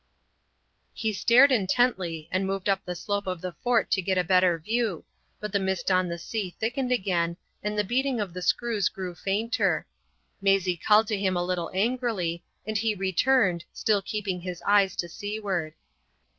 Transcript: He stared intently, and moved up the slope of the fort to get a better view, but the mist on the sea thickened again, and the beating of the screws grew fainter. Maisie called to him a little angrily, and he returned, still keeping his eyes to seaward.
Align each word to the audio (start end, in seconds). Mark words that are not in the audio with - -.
He 0.95 1.13
stared 1.13 1.51
intently, 1.51 2.27
and 2.31 2.47
moved 2.47 2.67
up 2.67 2.83
the 2.83 2.95
slope 2.95 3.27
of 3.27 3.39
the 3.39 3.51
fort 3.61 3.91
to 3.91 4.01
get 4.01 4.17
a 4.17 4.23
better 4.23 4.57
view, 4.57 5.05
but 5.39 5.51
the 5.51 5.59
mist 5.59 5.91
on 5.91 6.07
the 6.07 6.17
sea 6.17 6.55
thickened 6.59 6.91
again, 6.91 7.37
and 7.61 7.77
the 7.77 7.83
beating 7.83 8.19
of 8.19 8.33
the 8.33 8.41
screws 8.41 8.89
grew 8.89 9.13
fainter. 9.13 9.85
Maisie 10.41 10.75
called 10.75 11.05
to 11.05 11.19
him 11.19 11.37
a 11.37 11.45
little 11.45 11.69
angrily, 11.71 12.43
and 12.65 12.79
he 12.79 12.95
returned, 12.95 13.63
still 13.73 14.01
keeping 14.01 14.41
his 14.41 14.63
eyes 14.65 14.95
to 14.95 15.07
seaward. 15.07 15.75